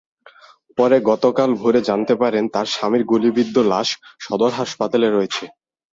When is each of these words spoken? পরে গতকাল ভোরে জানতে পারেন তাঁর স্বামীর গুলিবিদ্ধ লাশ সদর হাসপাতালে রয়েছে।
পরে 0.77 0.97
গতকাল 1.09 1.49
ভোরে 1.61 1.81
জানতে 1.89 2.13
পারেন 2.21 2.43
তাঁর 2.53 2.67
স্বামীর 2.67 3.03
গুলিবিদ্ধ 3.11 3.55
লাশ 3.71 3.89
সদর 4.21 4.51
হাসপাতালে 4.59 5.07
রয়েছে। 5.09 5.43